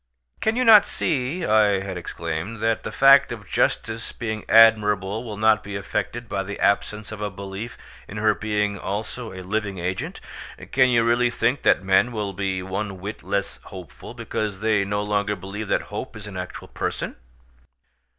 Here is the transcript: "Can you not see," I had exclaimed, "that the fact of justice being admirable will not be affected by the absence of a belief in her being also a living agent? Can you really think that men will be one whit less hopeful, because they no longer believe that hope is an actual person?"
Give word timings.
"Can 0.39 0.55
you 0.55 0.63
not 0.65 0.83
see," 0.83 1.45
I 1.45 1.81
had 1.81 1.95
exclaimed, 1.95 2.57
"that 2.59 2.81
the 2.81 2.91
fact 2.91 3.31
of 3.31 3.47
justice 3.47 4.11
being 4.11 4.45
admirable 4.49 5.23
will 5.23 5.37
not 5.37 5.61
be 5.61 5.75
affected 5.75 6.27
by 6.27 6.41
the 6.41 6.59
absence 6.59 7.11
of 7.11 7.21
a 7.21 7.29
belief 7.29 7.77
in 8.07 8.17
her 8.17 8.33
being 8.33 8.79
also 8.79 9.31
a 9.31 9.43
living 9.43 9.77
agent? 9.77 10.19
Can 10.71 10.89
you 10.89 11.03
really 11.03 11.29
think 11.29 11.61
that 11.61 11.83
men 11.83 12.11
will 12.11 12.33
be 12.33 12.63
one 12.63 12.99
whit 12.99 13.21
less 13.21 13.59
hopeful, 13.65 14.15
because 14.15 14.59
they 14.61 14.83
no 14.83 15.03
longer 15.03 15.35
believe 15.35 15.67
that 15.67 15.81
hope 15.93 16.15
is 16.15 16.25
an 16.25 16.35
actual 16.35 16.69
person?" 16.69 17.15